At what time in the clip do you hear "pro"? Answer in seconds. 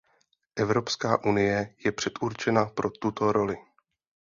2.65-2.89